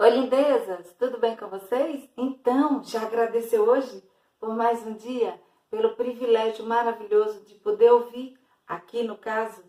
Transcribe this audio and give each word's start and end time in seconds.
Oi, 0.00 0.08
lindezas, 0.08 0.94
tudo 0.98 1.18
bem 1.18 1.36
com 1.36 1.46
vocês? 1.48 2.08
Então, 2.16 2.82
já 2.82 3.02
agradeceu 3.02 3.68
hoje 3.68 4.02
por 4.40 4.56
mais 4.56 4.82
um 4.86 4.94
dia, 4.94 5.38
pelo 5.70 5.94
privilégio 5.94 6.64
maravilhoso 6.64 7.44
de 7.44 7.56
poder 7.56 7.92
ouvir, 7.92 8.34
aqui 8.66 9.02
no 9.02 9.18
caso, 9.18 9.62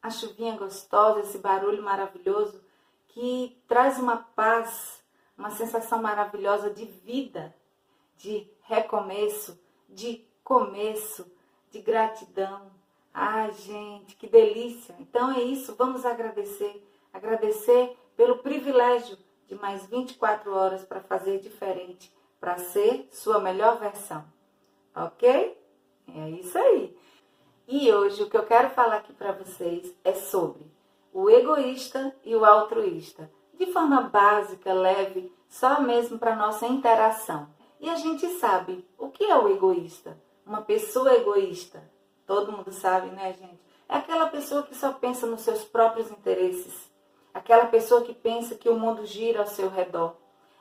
a 0.00 0.08
chuvinha 0.08 0.56
gostosa, 0.56 1.22
esse 1.22 1.38
barulho 1.38 1.82
maravilhoso 1.82 2.62
que 3.08 3.60
traz 3.66 3.98
uma 3.98 4.18
paz, 4.18 5.02
uma 5.36 5.50
sensação 5.50 6.00
maravilhosa 6.00 6.70
de 6.70 6.84
vida, 6.84 7.52
de 8.16 8.48
recomeço, 8.60 9.60
de 9.88 10.24
começo, 10.44 11.26
de 11.72 11.80
gratidão. 11.80 12.70
Ai, 13.12 13.50
gente, 13.50 14.14
que 14.14 14.28
delícia! 14.28 14.94
Então 15.00 15.32
é 15.32 15.42
isso, 15.42 15.74
vamos 15.74 16.06
agradecer. 16.06 16.88
Agradecer 17.12 17.98
pelo 18.16 18.38
privilégio 18.38 19.18
mais 19.54 19.86
24 19.86 20.54
horas 20.54 20.84
para 20.84 21.00
fazer 21.00 21.38
diferente, 21.38 22.12
para 22.40 22.58
ser 22.58 23.08
sua 23.10 23.38
melhor 23.38 23.78
versão. 23.78 24.24
Ok? 24.94 25.58
É 26.08 26.30
isso 26.30 26.58
aí. 26.58 26.96
E 27.66 27.92
hoje 27.92 28.22
o 28.22 28.28
que 28.28 28.36
eu 28.36 28.44
quero 28.44 28.70
falar 28.70 28.96
aqui 28.96 29.12
para 29.12 29.32
vocês 29.32 29.94
é 30.04 30.12
sobre 30.12 30.70
o 31.12 31.28
egoísta 31.30 32.14
e 32.24 32.34
o 32.34 32.44
altruísta, 32.44 33.30
de 33.58 33.66
forma 33.66 34.02
básica, 34.02 34.72
leve, 34.72 35.32
só 35.48 35.80
mesmo 35.80 36.18
para 36.18 36.34
nossa 36.34 36.66
interação. 36.66 37.48
E 37.80 37.88
a 37.88 37.96
gente 37.96 38.26
sabe 38.38 38.86
o 38.98 39.08
que 39.08 39.24
é 39.24 39.36
o 39.36 39.48
egoísta. 39.48 40.18
Uma 40.44 40.62
pessoa 40.62 41.14
egoísta, 41.14 41.82
todo 42.26 42.52
mundo 42.52 42.72
sabe, 42.72 43.10
né, 43.10 43.32
gente? 43.32 43.60
É 43.88 43.96
aquela 43.96 44.26
pessoa 44.28 44.62
que 44.62 44.74
só 44.74 44.92
pensa 44.92 45.26
nos 45.26 45.42
seus 45.42 45.64
próprios 45.64 46.10
interesses. 46.10 46.90
Aquela 47.34 47.66
pessoa 47.66 48.02
que 48.02 48.14
pensa 48.14 48.54
que 48.54 48.68
o 48.68 48.78
mundo 48.78 49.06
gira 49.06 49.40
ao 49.40 49.46
seu 49.46 49.68
redor. 49.68 50.16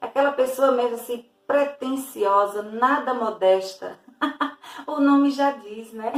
Aquela 0.00 0.32
pessoa 0.32 0.72
mesmo 0.72 0.96
assim, 0.96 1.24
pretensiosa, 1.46 2.62
nada 2.62 3.14
modesta. 3.14 3.98
o 4.86 5.00
nome 5.00 5.30
já 5.30 5.52
diz, 5.52 5.92
né? 5.92 6.12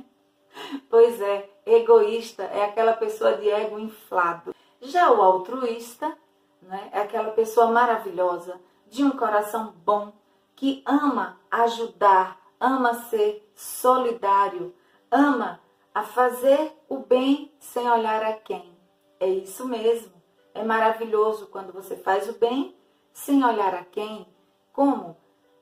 pois 0.88 1.20
é, 1.20 1.50
egoísta 1.66 2.44
é 2.44 2.64
aquela 2.64 2.94
pessoa 2.94 3.34
de 3.34 3.48
ego 3.48 3.78
inflado. 3.78 4.54
Já 4.80 5.10
o 5.10 5.22
altruísta 5.22 6.16
né, 6.62 6.88
é 6.92 7.00
aquela 7.00 7.30
pessoa 7.32 7.68
maravilhosa, 7.68 8.60
de 8.88 9.04
um 9.04 9.10
coração 9.10 9.74
bom, 9.84 10.12
que 10.56 10.82
ama 10.86 11.38
ajudar, 11.50 12.38
ama 12.60 12.94
ser 12.94 13.50
solidário, 13.54 14.74
ama 15.10 15.60
a 15.94 16.02
fazer 16.02 16.72
o 16.88 16.98
bem 16.98 17.52
sem 17.58 17.88
olhar 17.90 18.22
a 18.22 18.32
quem. 18.32 18.73
É 19.24 19.26
isso 19.26 19.66
mesmo. 19.66 20.12
É 20.52 20.62
maravilhoso 20.62 21.46
quando 21.46 21.72
você 21.72 21.96
faz 21.96 22.28
o 22.28 22.34
bem 22.34 22.76
sem 23.10 23.42
olhar 23.42 23.74
a 23.74 23.82
quem. 23.82 24.28
Como? 24.70 25.16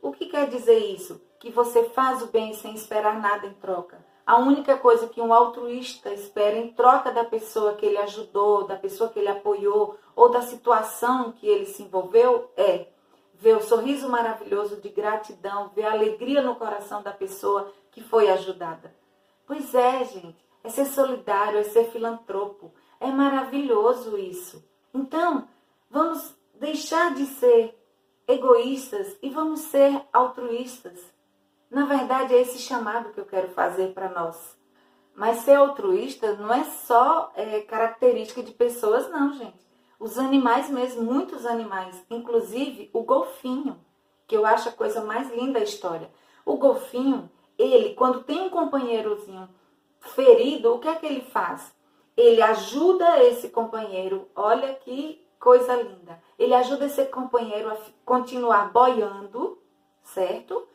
O 0.00 0.12
que 0.12 0.26
quer 0.26 0.48
dizer 0.48 0.78
isso? 0.78 1.20
Que 1.40 1.50
você 1.50 1.82
faz 1.88 2.22
o 2.22 2.28
bem 2.28 2.54
sem 2.54 2.72
esperar 2.72 3.20
nada 3.20 3.48
em 3.48 3.54
troca. 3.54 3.98
A 4.24 4.38
única 4.38 4.76
coisa 4.76 5.08
que 5.08 5.20
um 5.20 5.34
altruísta 5.34 6.14
espera 6.14 6.56
em 6.56 6.70
troca 6.72 7.10
da 7.10 7.24
pessoa 7.24 7.74
que 7.74 7.84
ele 7.84 7.98
ajudou, 7.98 8.64
da 8.64 8.76
pessoa 8.76 9.10
que 9.10 9.18
ele 9.18 9.26
apoiou 9.26 9.98
ou 10.14 10.30
da 10.30 10.42
situação 10.42 11.32
que 11.32 11.48
ele 11.48 11.66
se 11.66 11.82
envolveu 11.82 12.52
é 12.56 12.86
ver 13.34 13.56
o 13.56 13.62
sorriso 13.62 14.08
maravilhoso 14.08 14.76
de 14.76 14.88
gratidão, 14.88 15.72
ver 15.74 15.86
a 15.86 15.92
alegria 15.94 16.42
no 16.42 16.54
coração 16.54 17.02
da 17.02 17.10
pessoa 17.10 17.72
que 17.90 18.04
foi 18.04 18.30
ajudada. 18.30 18.94
Pois 19.44 19.74
é, 19.74 20.04
gente, 20.04 20.46
é 20.62 20.68
ser 20.68 20.84
solidário, 20.84 21.58
é 21.58 21.64
ser 21.64 21.90
filantropo. 21.90 22.72
É 23.00 23.10
maravilhoso 23.10 24.18
isso. 24.18 24.64
Então, 24.92 25.48
vamos 25.90 26.34
deixar 26.54 27.14
de 27.14 27.26
ser 27.26 27.78
egoístas 28.26 29.16
e 29.22 29.30
vamos 29.30 29.60
ser 29.60 30.02
altruístas. 30.12 31.00
Na 31.70 31.84
verdade, 31.84 32.34
é 32.34 32.40
esse 32.40 32.58
chamado 32.58 33.12
que 33.12 33.20
eu 33.20 33.26
quero 33.26 33.48
fazer 33.48 33.92
para 33.94 34.08
nós. 34.08 34.56
Mas 35.14 35.38
ser 35.38 35.54
altruísta 35.54 36.34
não 36.36 36.52
é 36.52 36.64
só 36.64 37.32
é, 37.34 37.60
característica 37.60 38.42
de 38.42 38.52
pessoas, 38.52 39.10
não, 39.10 39.32
gente. 39.32 39.66
Os 39.98 40.16
animais 40.16 40.70
mesmo, 40.70 41.02
muitos 41.02 41.44
animais, 41.44 42.04
inclusive 42.08 42.88
o 42.92 43.02
golfinho, 43.02 43.84
que 44.28 44.36
eu 44.36 44.46
acho 44.46 44.68
a 44.68 44.72
coisa 44.72 45.02
mais 45.02 45.28
linda 45.32 45.58
da 45.58 45.64
história. 45.64 46.08
O 46.46 46.56
golfinho, 46.56 47.28
ele, 47.58 47.94
quando 47.94 48.22
tem 48.22 48.40
um 48.42 48.50
companheirozinho 48.50 49.48
ferido, 49.98 50.72
o 50.72 50.78
que 50.78 50.86
é 50.86 50.94
que 50.94 51.06
ele 51.06 51.22
faz? 51.22 51.74
Ele 52.18 52.42
ajuda 52.42 53.22
esse 53.22 53.48
companheiro, 53.48 54.28
olha 54.34 54.74
que 54.74 55.24
coisa 55.38 55.74
linda. 55.76 56.20
Ele 56.38 56.52
ajuda 56.52 56.86
esse 56.86 57.04
companheiro 57.06 57.70
a 57.70 57.76
continuar 58.04 58.72
boiando, 58.72 59.56
certo? 60.02 60.66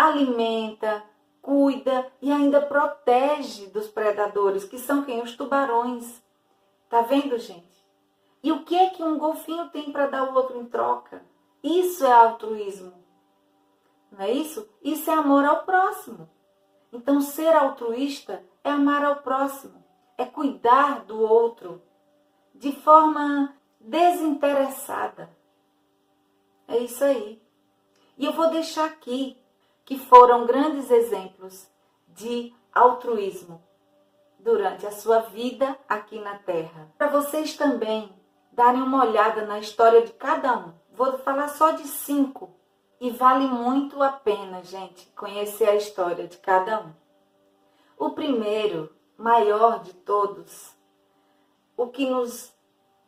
alimenta, 0.00 1.04
cuida 1.42 2.10
e 2.22 2.32
ainda 2.32 2.60
protege 2.60 3.66
dos 3.66 3.86
predadores, 3.86 4.64
que 4.64 4.78
são 4.78 5.04
quem? 5.04 5.22
Os 5.22 5.36
tubarões. 5.36 6.22
Tá 6.88 7.02
vendo, 7.02 7.38
gente? 7.38 7.68
E 8.42 8.50
o 8.50 8.64
que 8.64 8.74
é 8.74 8.88
que 8.88 9.02
um 9.02 9.18
golfinho 9.18 9.68
tem 9.68 9.92
para 9.92 10.06
dar 10.06 10.24
o 10.24 10.34
outro 10.34 10.58
em 10.58 10.64
troca? 10.64 11.22
Isso 11.62 12.06
é 12.06 12.12
altruísmo. 12.12 12.94
Não 14.10 14.24
é 14.24 14.30
isso? 14.30 14.66
Isso 14.82 15.10
é 15.10 15.14
amor 15.14 15.44
ao 15.44 15.64
próximo. 15.64 16.28
Então, 16.90 17.20
ser 17.20 17.54
altruísta 17.54 18.42
é 18.64 18.70
amar 18.70 19.04
ao 19.04 19.16
próximo, 19.16 19.79
é 20.20 20.26
cuidar 20.26 21.04
do 21.06 21.18
outro 21.18 21.80
de 22.54 22.72
forma 22.72 23.56
desinteressada. 23.80 25.30
É 26.68 26.76
isso 26.76 27.02
aí. 27.02 27.42
E 28.18 28.26
eu 28.26 28.32
vou 28.34 28.50
deixar 28.50 28.84
aqui 28.84 29.42
que 29.82 29.98
foram 29.98 30.44
grandes 30.44 30.90
exemplos 30.90 31.66
de 32.06 32.54
altruísmo 32.70 33.62
durante 34.38 34.86
a 34.86 34.92
sua 34.92 35.20
vida 35.20 35.74
aqui 35.88 36.20
na 36.20 36.36
Terra. 36.38 36.92
Para 36.98 37.08
vocês 37.08 37.56
também 37.56 38.14
darem 38.52 38.82
uma 38.82 39.06
olhada 39.06 39.46
na 39.46 39.58
história 39.58 40.02
de 40.02 40.12
cada 40.12 40.58
um. 40.58 40.74
Vou 40.92 41.16
falar 41.20 41.48
só 41.48 41.70
de 41.70 41.88
cinco. 41.88 42.54
E 43.00 43.10
vale 43.10 43.46
muito 43.46 44.02
a 44.02 44.12
pena, 44.12 44.62
gente, 44.62 45.06
conhecer 45.16 45.66
a 45.66 45.76
história 45.76 46.28
de 46.28 46.36
cada 46.36 46.80
um. 46.80 46.92
O 47.96 48.10
primeiro, 48.10 48.94
maior 49.20 49.82
de 49.82 49.92
todos, 49.92 50.74
o 51.76 51.86
que 51.88 52.08
nos 52.08 52.52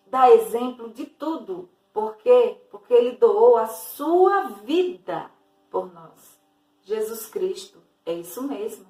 dá 0.06 0.30
exemplo 0.30 0.90
de 0.90 1.06
tudo. 1.06 1.70
Por 1.92 2.16
quê? 2.16 2.60
Porque 2.70 2.92
ele 2.92 3.16
doou 3.16 3.56
a 3.56 3.66
sua 3.66 4.44
vida 4.64 5.30
por 5.70 5.92
nós. 5.92 6.40
Jesus 6.82 7.26
Cristo. 7.26 7.82
É 8.04 8.12
isso 8.12 8.42
mesmo. 8.42 8.86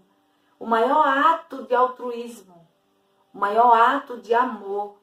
O 0.59 0.67
maior 0.67 1.07
ato 1.07 1.65
de 1.65 1.75
altruísmo, 1.75 2.67
o 3.35 3.39
maior 3.39 3.75
ato 3.75 4.19
de 4.19 4.33
amor 4.33 4.97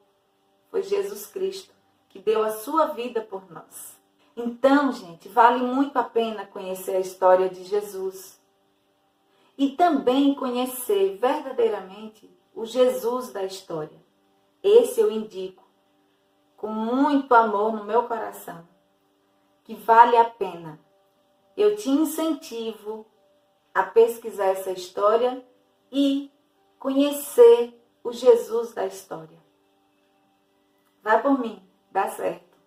foi 0.71 0.81
Jesus 0.81 1.25
Cristo, 1.25 1.73
que 2.07 2.19
deu 2.19 2.43
a 2.43 2.51
sua 2.51 2.87
vida 2.87 3.21
por 3.21 3.51
nós. 3.51 3.99
Então, 4.35 4.91
gente, 4.91 5.27
vale 5.27 5.59
muito 5.59 5.97
a 5.97 6.03
pena 6.03 6.45
conhecer 6.45 6.95
a 6.95 7.01
história 7.01 7.49
de 7.49 7.65
Jesus. 7.65 8.38
E 9.59 9.71
também 9.71 10.33
conhecer 10.33 11.17
verdadeiramente 11.17 12.35
o 12.55 12.65
Jesus 12.65 13.31
da 13.31 13.43
história. 13.43 14.01
Esse 14.63 15.01
eu 15.01 15.11
indico 15.11 15.63
com 16.57 16.67
muito 16.67 17.35
amor 17.35 17.73
no 17.73 17.85
meu 17.85 18.07
coração, 18.07 18.67
que 19.63 19.75
vale 19.75 20.17
a 20.17 20.25
pena 20.25 20.79
eu 21.59 21.75
te 21.75 21.89
incentivo 21.89 23.05
a 23.73 23.83
pesquisar 23.83 24.45
essa 24.45 24.71
história 24.71 25.45
e 25.91 26.31
conhecer 26.79 27.77
o 28.01 28.13
Jesus 28.13 28.73
da 28.73 28.85
história. 28.85 29.37
Vai 31.03 31.21
por 31.21 31.37
mim, 31.37 31.61
dá 31.91 32.07
certo. 32.07 32.57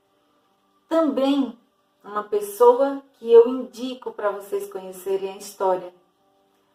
Também 0.91 1.59
uma 2.04 2.24
pessoa 2.24 3.03
que 3.15 3.33
eu 3.33 3.48
indico 3.48 4.12
para 4.12 4.30
vocês 4.30 4.71
conhecerem 4.71 5.33
a 5.33 5.39
história. 5.39 6.02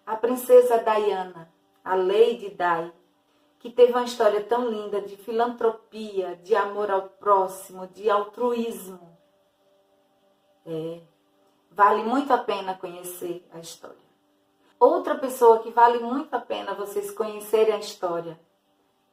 A 0.07 0.15
princesa 0.15 0.79
Diana, 0.79 1.53
a 1.83 1.93
Lady 1.93 2.49
Di, 2.49 2.91
que 3.59 3.69
teve 3.69 3.91
uma 3.91 4.05
história 4.05 4.43
tão 4.43 4.67
linda 4.67 4.99
de 5.01 5.15
filantropia, 5.17 6.35
de 6.37 6.55
amor 6.55 6.89
ao 6.89 7.03
próximo, 7.03 7.85
de 7.85 8.09
altruísmo. 8.09 9.15
É, 10.65 11.01
Vale 11.77 12.01
muito 12.01 12.33
a 12.33 12.39
pena 12.39 12.75
conhecer 12.75 13.47
a 13.53 13.59
história. 13.59 14.07
Outra 14.79 15.13
pessoa 15.13 15.59
que 15.59 15.69
vale 15.69 15.99
muito 15.99 16.33
a 16.33 16.39
pena 16.39 16.73
vocês 16.73 17.11
conhecerem 17.11 17.75
a 17.75 17.77
história, 17.77 18.39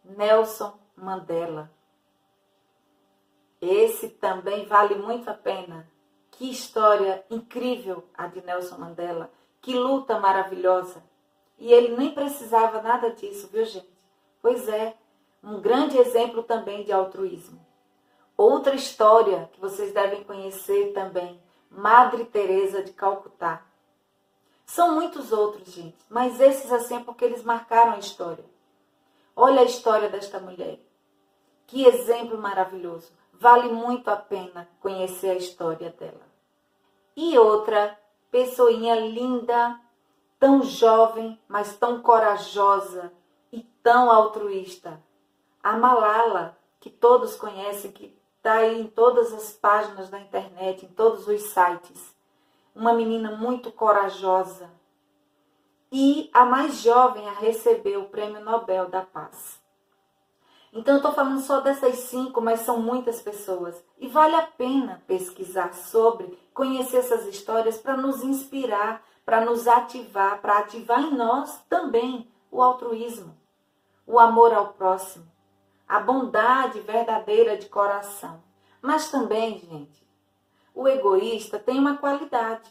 Nelson 0.03 0.73
Mandela. 0.97 1.71
Esse 3.61 4.09
também 4.09 4.65
vale 4.65 4.95
muito 4.95 5.29
a 5.29 5.35
pena. 5.35 5.87
Que 6.31 6.51
história 6.51 7.23
incrível 7.29 8.03
a 8.17 8.29
de 8.29 8.41
Nelson 8.41 8.79
Mandela. 8.79 9.31
Que 9.65 9.73
luta 9.73 10.21
maravilhosa. 10.21 11.03
E 11.57 11.73
ele 11.73 11.97
nem 11.97 12.13
precisava 12.13 12.83
nada 12.83 13.09
disso, 13.13 13.49
viu, 13.51 13.65
gente? 13.65 13.89
Pois 14.43 14.69
é, 14.69 14.95
um 15.43 15.59
grande 15.59 15.97
exemplo 15.97 16.43
também 16.43 16.85
de 16.85 16.93
altruísmo. 16.93 17.59
Outra 18.37 18.75
história 18.75 19.49
que 19.55 19.59
vocês 19.59 19.91
devem 19.91 20.23
conhecer 20.23 20.93
também, 20.93 21.41
Madre 21.71 22.27
Teresa 22.27 22.83
de 22.83 22.93
Calcutá. 22.93 23.65
São 24.67 24.97
muitos 24.97 25.33
outros, 25.33 25.73
gente, 25.73 25.97
mas 26.11 26.39
esses 26.41 26.71
assim 26.71 26.97
é 26.97 27.03
porque 27.03 27.25
eles 27.25 27.43
marcaram 27.43 27.93
a 27.93 27.99
história. 27.99 28.45
Olha 29.35 29.63
a 29.63 29.65
história 29.65 30.11
desta 30.11 30.39
mulher. 30.39 30.79
Que 31.67 31.87
exemplo 31.87 32.37
maravilhoso. 32.37 33.11
Vale 33.33 33.73
muito 33.73 34.09
a 34.11 34.17
pena 34.17 34.69
conhecer 34.79 35.31
a 35.31 35.37
história 35.37 35.89
dela. 35.89 36.29
E 37.17 37.39
outra 37.39 37.99
pessoinha 38.35 38.97
linda, 38.97 39.79
tão 40.41 40.61
jovem, 40.65 41.41
mas 41.47 41.77
tão 41.77 42.03
corajosa 42.03 43.13
e 43.53 43.63
tão 43.81 44.11
altruísta. 44.11 45.01
A 45.63 45.77
Malala, 45.77 46.59
que 46.81 46.91
todos 46.91 47.37
conhecem, 47.37 47.93
que 47.93 48.13
está 48.39 48.55
aí 48.55 48.81
em 48.81 48.89
todas 48.89 49.33
as 49.33 49.53
páginas 49.53 50.11
da 50.11 50.19
internet, 50.19 50.85
em 50.85 50.89
todos 50.89 51.29
os 51.29 51.43
sites. 51.43 52.13
Uma 52.75 52.93
menina 52.93 53.37
muito 53.37 53.71
corajosa. 53.71 54.69
E 55.93 56.29
a 56.35 56.45
mais 56.45 56.83
jovem 56.83 57.29
a 57.29 57.35
receber 57.35 57.99
o 57.99 58.09
Prêmio 58.09 58.41
Nobel 58.41 58.89
da 58.89 59.03
Paz. 59.03 59.63
Então, 60.75 60.95
eu 60.95 60.99
estou 60.99 61.13
falando 61.13 61.41
só 61.41 61.61
dessas 61.61 61.95
cinco, 62.01 62.41
mas 62.41 62.61
são 62.61 62.83
muitas 62.83 63.23
pessoas. 63.23 63.81
E 63.97 64.09
vale 64.09 64.35
a 64.35 64.43
pena 64.43 65.01
pesquisar 65.07 65.73
sobre, 65.73 66.37
conhecer 66.53 66.97
essas 66.97 67.27
histórias 67.27 67.79
para 67.79 67.97
nos 67.97 68.25
inspirar, 68.25 69.01
para 69.25 69.45
nos 69.45 69.69
ativar, 69.69 70.41
para 70.43 70.59
ativar 70.59 71.01
em 71.01 71.15
nós 71.15 71.63
também 71.69 72.29
o 72.51 72.61
altruísmo, 72.61 73.39
o 74.05 74.19
amor 74.19 74.53
ao 74.53 74.73
próximo, 74.73 75.25
a 75.89 76.01
bondade 76.01 76.81
verdadeira 76.81 77.57
de 77.57 77.69
coração. 77.69 78.43
Mas 78.83 79.11
também, 79.13 79.61
gente, 79.61 80.05
o 80.75 80.89
egoísta 80.89 81.57
tem 81.57 81.79
uma 81.79 81.97
qualidade. 81.99 82.71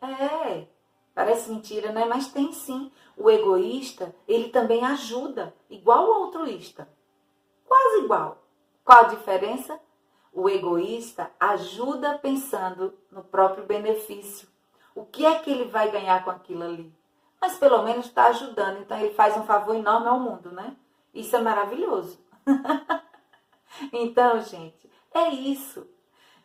É, 0.00 0.66
parece 1.14 1.50
mentira, 1.50 1.92
né? 1.92 2.04
Mas 2.04 2.28
tem 2.28 2.52
sim. 2.52 2.90
O 3.16 3.30
egoísta, 3.30 4.14
ele 4.26 4.48
também 4.48 4.84
ajuda, 4.84 5.54
igual 5.68 6.08
o 6.08 6.12
altruísta. 6.14 6.88
Quase 7.66 8.04
igual. 8.04 8.42
Qual 8.84 9.00
a 9.00 9.08
diferença? 9.08 9.78
O 10.32 10.48
egoísta 10.48 11.30
ajuda 11.38 12.18
pensando 12.18 12.94
no 13.10 13.22
próprio 13.22 13.66
benefício. 13.66 14.48
O 14.94 15.04
que 15.04 15.24
é 15.26 15.38
que 15.38 15.50
ele 15.50 15.66
vai 15.66 15.90
ganhar 15.90 16.24
com 16.24 16.30
aquilo 16.30 16.64
ali? 16.64 16.94
Mas 17.40 17.56
pelo 17.58 17.82
menos 17.82 18.06
está 18.06 18.26
ajudando, 18.26 18.80
então 18.80 18.98
ele 18.98 19.14
faz 19.14 19.36
um 19.36 19.44
favor 19.44 19.74
enorme 19.74 20.06
ao 20.06 20.20
mundo, 20.20 20.52
né? 20.52 20.76
Isso 21.12 21.34
é 21.36 21.40
maravilhoso. 21.40 22.18
então, 23.92 24.40
gente, 24.40 24.90
é 25.12 25.28
isso. 25.28 25.86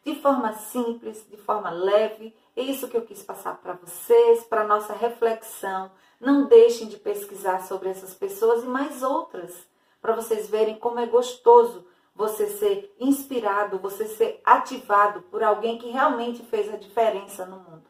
De 0.03 0.15
forma 0.15 0.53
simples, 0.53 1.25
de 1.29 1.38
forma 1.38 1.69
leve, 1.69 2.35
é 2.55 2.61
isso 2.61 2.88
que 2.88 2.97
eu 2.97 3.01
quis 3.01 3.21
passar 3.21 3.57
para 3.57 3.73
vocês, 3.73 4.44
para 4.44 4.67
nossa 4.67 4.94
reflexão. 4.94 5.91
Não 6.19 6.45
deixem 6.45 6.88
de 6.88 6.97
pesquisar 6.97 7.61
sobre 7.61 7.89
essas 7.89 8.13
pessoas 8.13 8.63
e 8.63 8.67
mais 8.67 9.03
outras, 9.03 9.67
para 10.01 10.15
vocês 10.15 10.49
verem 10.49 10.79
como 10.79 10.99
é 10.99 11.05
gostoso 11.05 11.85
você 12.15 12.47
ser 12.47 12.95
inspirado, 12.99 13.77
você 13.77 14.07
ser 14.07 14.41
ativado 14.44 15.21
por 15.23 15.44
alguém 15.44 15.77
que 15.77 15.89
realmente 15.89 16.41
fez 16.43 16.73
a 16.73 16.77
diferença 16.77 17.45
no 17.45 17.57
mundo. 17.57 17.85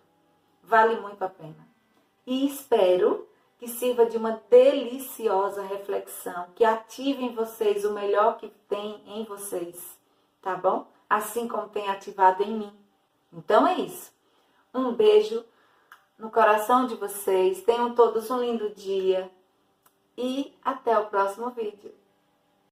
Vale 0.61 0.99
muito 0.99 1.23
a 1.23 1.29
pena. 1.29 1.67
E 2.25 2.45
espero 2.45 3.25
que 3.57 3.67
sirva 3.67 4.05
de 4.05 4.17
uma 4.17 4.41
deliciosa 4.49 5.61
reflexão, 5.63 6.47
que 6.53 6.65
ative 6.65 7.23
em 7.23 7.33
vocês 7.33 7.85
o 7.85 7.93
melhor 7.93 8.37
que 8.37 8.49
tem 8.67 9.01
em 9.07 9.23
vocês, 9.23 9.96
tá 10.47 10.55
bom? 10.55 10.87
Assim 11.09 11.45
como 11.45 11.67
tem 11.67 11.89
ativado 11.89 12.41
em 12.41 12.57
mim. 12.57 12.73
Então 13.33 13.67
é 13.67 13.81
isso. 13.81 14.13
Um 14.73 14.93
beijo 14.93 15.43
no 16.17 16.31
coração 16.31 16.87
de 16.87 16.95
vocês. 16.95 17.63
Tenham 17.63 17.93
todos 17.93 18.31
um 18.31 18.39
lindo 18.39 18.69
dia 18.69 19.29
e 20.17 20.57
até 20.63 20.97
o 20.97 21.07
próximo 21.07 21.49
vídeo. 21.49 21.93